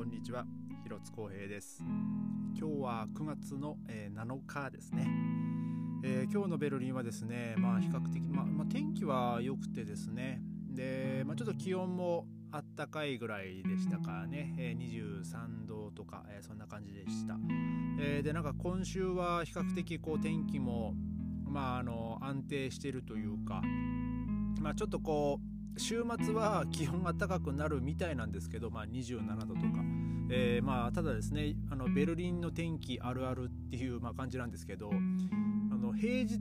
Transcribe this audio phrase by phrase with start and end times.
[0.00, 0.46] こんにちは。
[0.82, 1.82] 広津光平です。
[2.58, 5.06] 今日は9月の、えー、7日ですね、
[6.02, 10.40] えー、今日のベルリンはですねまあ比較的、ままあ、天気は良くてですね。
[10.70, 17.36] で、まあ、ちょっと気温もあったかいぐらいでしたからね、えー、23度とか、えー、そんな感じでした、
[18.00, 20.94] えー、でなんか今週は比較的こう天気も
[21.44, 23.60] まああの安定しているというか
[24.62, 29.66] まあちょっとこう週末は気温が高くなるみたいなんですけど、まあ、27度とか、
[30.30, 36.38] えー、まあただですねあのベルリンの天気あるあるっていう、まあ、感じなんですけどあの平日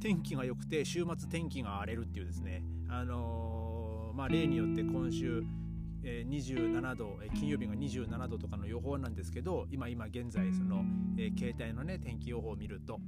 [0.00, 5.42] 天気が良くて週末天気が荒れるっていうですね、あのー、まあ、例によって今週
[6.02, 10.84] 27度、金曜日が27度とかの予報なんですけど今今現在その、
[11.36, 13.00] 携帯のね天気予報を見ると、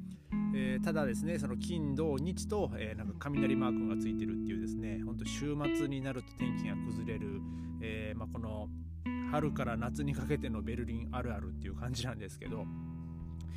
[0.84, 7.40] ただですねその金土日と、なんか雷マークがついてるっていうですねほんと週末になると天気が崩れる、
[8.16, 8.68] まあ、この
[9.30, 12.66] 春から夏にかけてのベルリンあるあるっていう感じなんですけど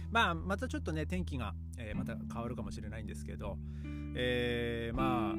[0.10, 1.54] まあまたちょっとね天気が、
[1.96, 3.58] また変わるかもしれないんですけど、
[4.16, 5.36] えまあ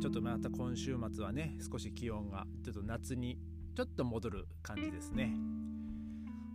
[0.00, 3.38] ちょっとまた今週末はね少し気温がちょっと夏に
[3.74, 5.34] ちょっと戻る感じですね。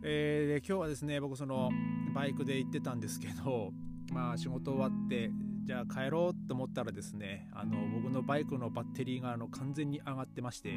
[0.01, 1.71] えー、で今日はですね僕その
[2.13, 3.71] バイクで行ってたんですけど
[4.13, 5.31] まあ仕事終わって
[5.65, 10.71] じゃあ帰ろうと思ったらですねあの僕のバイクのバッテリーがあの完全に上がってまして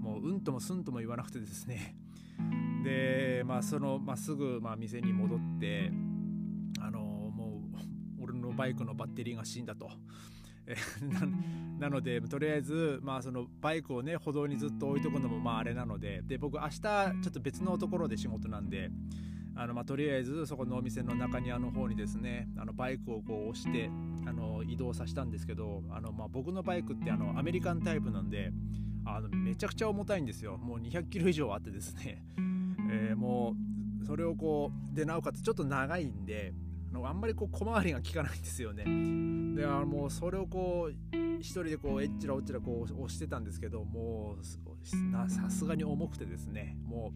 [0.00, 1.96] もううんともすんとも言わなくてですね
[2.84, 5.90] でまあそのまっすぐまあ店に戻って
[6.80, 7.62] あのも
[8.18, 9.90] う俺のバイクのバッテリーが死んだと。
[11.78, 18.90] なのでとりあえず、まあ、そのバイクをね歩道にずっと置いとくのもまああれなのでで僕明日ちょっと別のところで仕事なんで
[19.56, 23.90] あの、まあ、とりあえずそこのお店の中庭の方にですねあのバイクをこう押して
[24.26, 28.52] あの移動させたんですけどあの、まあ、僕のバイクってあのアメリカンタイプなんで
[29.04, 30.58] あのめちゃくちゃ重たいんですよ。
[30.58, 32.22] もう200キロ以上あってですね、
[32.90, 33.56] えー、も
[34.02, 36.52] うそれをこうでなおかつちょっと長いんで
[36.92, 38.84] あんまりこう小回りが効かないんですよね
[39.56, 47.12] であもうそれをこう一人でこうえっちらおっちらこう押してたんですけどもうさすがに重くてですねも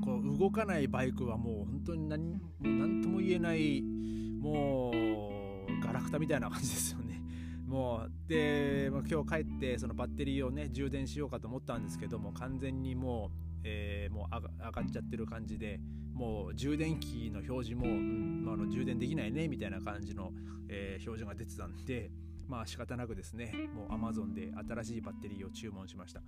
[0.00, 7.22] うこう動かないバイクはもう本当に何何とも言えないもうガラクタみたいな感じですよね。
[7.66, 15.80] もうで、ま、今日帰ってそのバッテリーをね充電しようかと思ったんですけども完全にもう、えー、もう上がっちゃってる感じで
[16.12, 20.30] もう充電器の表示も、うんまあ、の充電できないねみたいな感じの、
[20.68, 22.10] えー、表示が出てたんで
[22.46, 26.20] まあ仕方なくですねもう Amazon で新しいバッテリーを注文しました。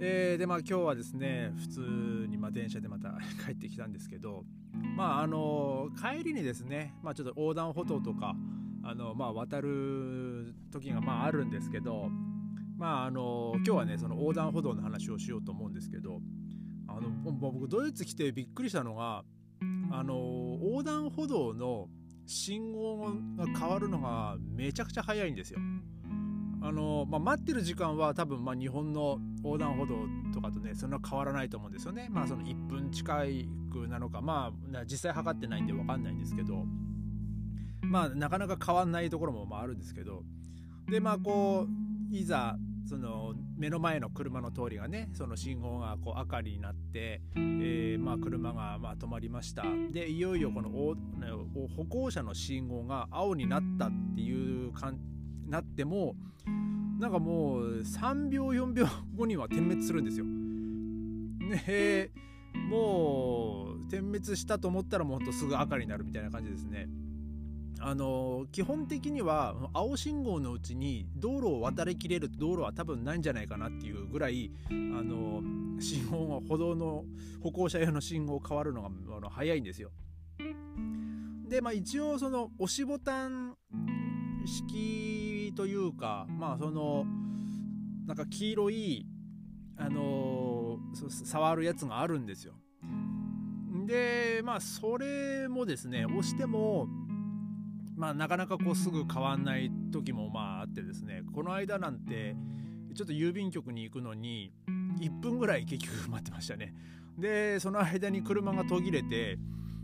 [0.00, 3.16] えー、でまあ今日はですね普通にま電車でまた
[3.46, 4.44] 帰ってきたんですけど
[4.96, 8.34] まああの帰りにですね、まあ、ちょっと横断歩道とか
[8.82, 12.10] あの、まあ、渡る時がまああるんですけど
[12.84, 16.20] まああの今日はねその横断歩道の話をしようと思うんですけど
[16.86, 19.24] あの僕ドイツ来てびっくりしたのが
[19.90, 21.88] あの横断歩道の
[22.26, 25.60] 信号が変わるのがめちゃくちゃ早いんですよ。
[26.60, 29.96] あのまあ、待ってる時間は多分まあ日本の横断歩道
[30.34, 32.08] とかとねそんな変わらないと思うんですよね。
[32.10, 33.14] まあその1分近
[33.72, 36.66] くなのかまあ実際測ってないんで分かんないんですけど
[37.80, 40.22] まあなかなか変わんないところもまああるんですけど
[40.90, 42.56] でまあこういざ
[42.86, 50.96] その目の前の車の通りがねその信号がこう赤になって、えー、まあ車がまあ止まりましたでいよいよこの歩
[51.88, 54.98] 行者の信号が青になったっていう感
[55.46, 56.14] なっても
[56.98, 58.86] なんかもう3秒4秒
[59.16, 60.24] 後には点滅するんですよ。
[60.24, 62.10] ね
[62.68, 66.88] もう点滅したと思ったらもっとすぐ赤になるみたいな感じですね。
[67.86, 75.42] あの基本的には青信号のうちに道路を渡りきれる道路は多分ないんじゃないかなっていうぐらいあの
[75.78, 77.04] 信号が歩道の
[77.42, 79.90] 歩行者用の信号変わるのがあの早いんですよ。
[81.46, 83.54] でまあ一応その押しボタン
[84.46, 87.04] 式というかまあその
[88.06, 89.06] なんか黄色い
[89.76, 92.54] あの、触るやつがあるんですよ。
[93.86, 96.88] でまあそれもですね押しても
[97.96, 102.36] まあなかなかこうすぐ変わんない時もまああってですねこの間なんて
[102.94, 104.52] ちょっと郵便局に行くのに
[105.00, 106.74] 1分ぐらい結局待ってましたね。
[107.18, 109.38] でその間に車が途切れて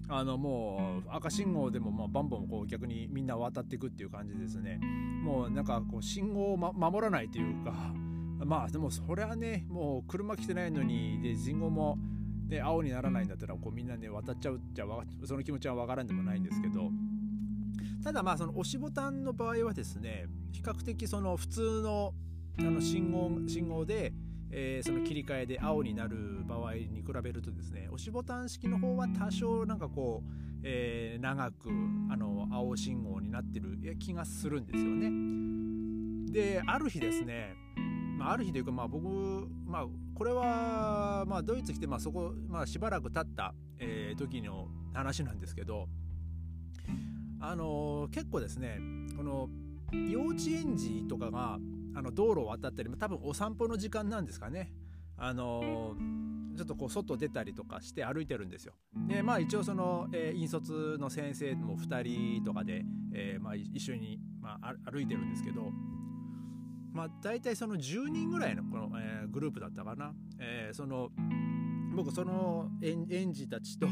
[0.09, 4.81] あのもう赤信号でもまあバンバンこう逆にみんな渡っていくっていう感じですね
[5.23, 7.73] もうなんかこう信号を、ま、守らないというか
[8.45, 11.97] まあでもそれはねもう車来てないのにで信号も、
[12.49, 14.87] ね、青にならないんだったらこうみんなね渡っちゃうじゃ
[15.25, 16.91] その気持ちは分からんでもないんですけど
[18.03, 22.15] ただまあその押しボタンの場合はですね比較的その普通の
[22.59, 24.13] あの信号信号で、
[24.51, 31.71] えー、その切り替えで青になる場合に比べるとですね押しボタン式の方は多少なんかこう、えー、長く
[32.11, 35.11] あの青信号になってる気がするんですよね。
[36.33, 37.55] である日ですね、
[38.19, 45.89] まあ、ある日というかまあ僕、まあ、これはまあドイツ来てまあそこ、まあ、しばらく経った、えー、時の話なんですけど
[47.41, 48.79] あの結構ですね
[49.17, 49.49] この
[49.93, 51.59] 幼稚園児とかが
[51.95, 54.73] あの道路を渡ったり多分お散歩の時間なんですかね
[55.17, 55.95] あの
[56.57, 58.75] ちょっとこう外出たりとかして歩いてるんですよ。
[59.07, 62.85] でまあ一応その、えー、引率の先生も2人とかで、
[63.15, 65.71] えー、まあ、一緒に、まあ、歩いてるんですけど、
[66.93, 70.13] まあ、大体その10人ぐらいのこの、えー、グループだったかな。
[70.39, 71.11] えその
[71.95, 73.87] 僕その園児たちと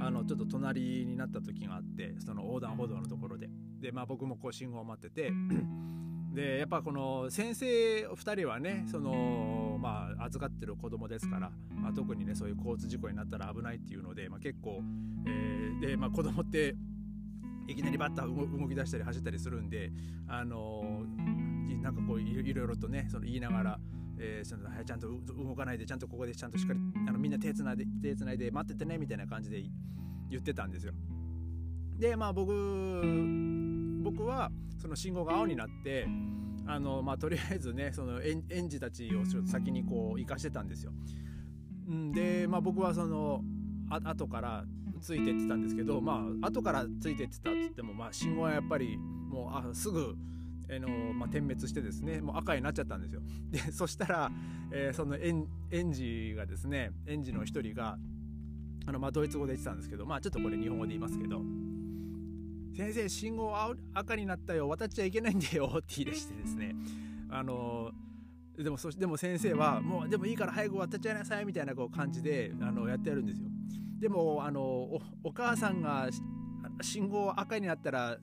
[0.00, 3.48] あのちょっと隣になった時があってその横断歩道のところで。
[3.80, 5.32] で、まあ、僕もこう信号を待ってて
[6.34, 14.82] でやっぱこの先生2人はねその、まあ、預かってる子供ですから、まあ、特にねそういう交通事故になったら危ないっていうので、まあ、結構、
[15.26, 16.76] えー、で、まあ、子供って
[17.66, 19.90] いきなりバッター動き出したり走ったりするんで
[20.26, 23.80] あのー、なんかこういろいろとねその言いながら。
[24.20, 29.62] えー、そのちゃんと動かないでちゃんとここでちゃんとしっかりあのみんな手つないで手つないで待っててねみたいな感じで
[30.30, 30.92] 言ってたんですよ。
[31.98, 32.52] でまあ僕
[34.02, 36.06] 僕はその信号が青になって
[36.66, 40.92] あの、まあ、とりあえずねその園児たちをちょっと先にこう行かしてたんですよ。
[42.12, 43.42] で、まあ、僕はその
[43.90, 44.64] あ後から
[45.00, 50.14] ついてってたんですけどまあ後からついてってたっつっても、まあ、信号はやっぱりもうあすぐ
[50.68, 53.22] えのまあ、点滅してですねもう赤になっちゃったんですよ。
[53.50, 54.30] でそしたら、
[54.70, 55.46] えー、その園
[55.92, 57.98] 児がですね園児の一人が
[58.86, 61.42] あの、まあ、ドイツ語で言ってたんですけどまあちょっとこれ日本語で言いますけど
[62.76, 63.54] 「先生信号
[63.94, 66.76] 赤になったよ渡っちゃいけないんだよ」って言い出してですね。
[67.30, 67.92] あの
[68.56, 73.48] でもそでも先生はもうでもいいから早く渡っちゃいなさいみたいなこう感じであのやってやるんですよ。
[74.00, 74.62] でもあの
[75.22, 76.08] お母さんが
[76.80, 78.18] 信号赤になったら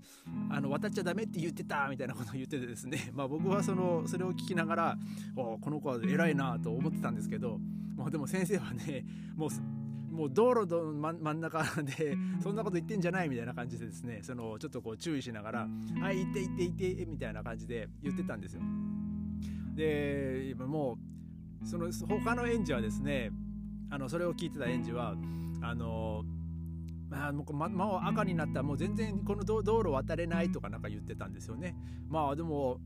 [0.49, 4.97] あの渡っちゃダメって言ってたみたいなことを言っててですね、 まあ、僕はそのそれを聞きながら
[5.35, 7.59] この子は偉いなと思ってたんですけど。
[7.95, 9.05] もうでも先生はね
[9.35, 9.49] もう
[10.13, 14.19] もう道路の真ん中でそんなこと言ってんじゃないみたいな感じでですね。
[14.21, 15.67] そのちょっとこう注意しながら
[15.99, 18.61] 「はい行って行って行って」みたいな感じで言ってたんですよ。
[19.73, 20.97] で今も
[21.61, 23.31] うその他の園児はですね
[23.89, 25.15] あのそれを聞いてた園児は
[25.61, 26.23] あの
[27.09, 31.75] まあ、もうまもう赤になったらもう全然この道路渡れないとかなんか言ってたんですよね。
[32.09, 32.79] まあでも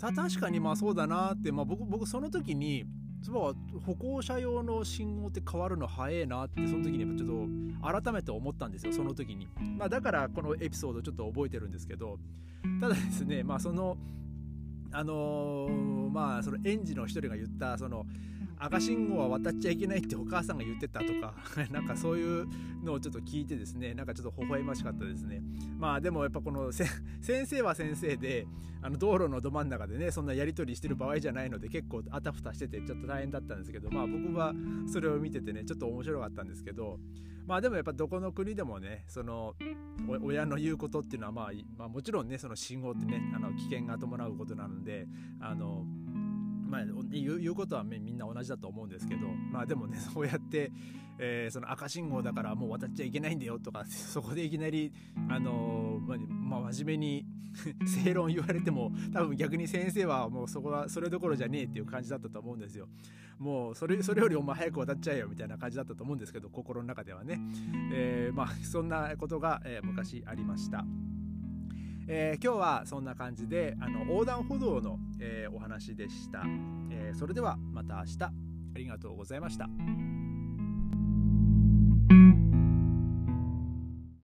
[0.00, 2.84] 確かにまあそうだなって、まあ僕、僕その時に
[3.32, 7.28] 歩行者用の信号って変わるの早いなってその時にちょっ
[7.90, 9.48] と改めて思ったんですよその時に、
[9.78, 12.18] まあ、だからこのエピソードちょっと覚えてるんですけど
[12.80, 13.96] ただですねまあその
[14.92, 18.06] あのー、まあその園児の一人が言ったその
[18.58, 21.34] 赤信号は渡っちゃいけないってお母さんが言ってたとか
[21.70, 22.46] なんかそういう
[22.82, 25.42] のをちょっと聞いてですねなんかちょっと微笑ましかったですね。
[25.78, 26.88] まあでもやっぱこの先
[27.46, 28.46] 生は先生で
[28.82, 34.52] あの道路のど真ん中でねそんなやり取りしてる場合じゃないので結構あたふたしててちょっと大変だったんですけどまあ僕は
[34.90, 36.98] それを見ててねちょっと面白かったんですけど
[37.46, 39.54] まあでもやっぱどこの国でもねその
[40.22, 45.06] 親の言うことっていうのはまあ、まあ、もちろんねその信号ってねあの危険が伴うことなので
[45.40, 45.84] あの
[46.66, 50.72] まあ、言うことはみんな同じだと思うんですけどまあでもね そうやって、
[51.18, 54.92] えー、その赤信号だからもう渡っちゃいけないんだよとか そこでいきなり
[55.28, 57.26] あのー、まあ、真面目に
[57.86, 62.88] 正論言われても多分逆に先生はもうそこはそれどころじゃねえっていう感じだったと思うんですよ。
[63.38, 67.38] もうそれそれよりお前早く渡っちゃえよみたいな感じだったと思うんですけど心の中ではね、
[67.92, 70.86] えー、まあそんなことが、えー、昔ありました。
[72.08, 76.42] えー、今日はそんな感じであの横断歩道の、えー、お話でした、
[76.90, 78.32] えー、それではまた明日あ
[78.76, 80.25] りがとうございました。